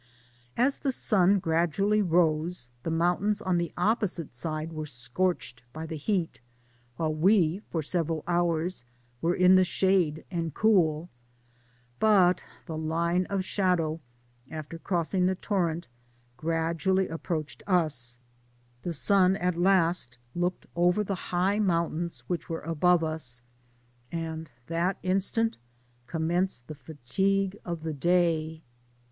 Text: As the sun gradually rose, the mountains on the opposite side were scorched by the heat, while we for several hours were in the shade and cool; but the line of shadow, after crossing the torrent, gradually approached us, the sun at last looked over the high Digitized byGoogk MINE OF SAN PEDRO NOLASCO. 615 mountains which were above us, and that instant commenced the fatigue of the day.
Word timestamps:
As 0.57 0.77
the 0.77 0.91
sun 0.91 1.37
gradually 1.37 2.01
rose, 2.01 2.69
the 2.81 2.89
mountains 2.89 3.39
on 3.39 3.59
the 3.59 3.71
opposite 3.77 4.33
side 4.33 4.73
were 4.73 4.87
scorched 4.87 5.61
by 5.73 5.85
the 5.85 5.95
heat, 5.95 6.41
while 6.95 7.13
we 7.13 7.59
for 7.69 7.83
several 7.83 8.23
hours 8.25 8.83
were 9.21 9.35
in 9.35 9.53
the 9.53 9.63
shade 9.63 10.25
and 10.31 10.55
cool; 10.55 11.07
but 11.99 12.43
the 12.65 12.79
line 12.79 13.27
of 13.27 13.45
shadow, 13.45 13.99
after 14.49 14.79
crossing 14.79 15.27
the 15.27 15.35
torrent, 15.35 15.87
gradually 16.35 17.07
approached 17.07 17.61
us, 17.67 18.17
the 18.81 18.93
sun 18.93 19.35
at 19.35 19.55
last 19.55 20.17
looked 20.33 20.65
over 20.75 21.03
the 21.03 21.13
high 21.13 21.59
Digitized 21.59 21.61
byGoogk 21.61 21.61
MINE 21.61 21.61
OF 21.61 21.61
SAN 21.61 21.67
PEDRO 21.67 21.67
NOLASCO. 21.67 21.67
615 21.67 21.67
mountains 21.67 22.19
which 22.25 22.49
were 22.49 22.61
above 22.61 23.03
us, 23.03 23.41
and 24.11 24.51
that 24.65 24.97
instant 25.03 25.57
commenced 26.07 26.65
the 26.65 26.73
fatigue 26.73 27.55
of 27.63 27.83
the 27.83 27.93
day. 27.93 28.63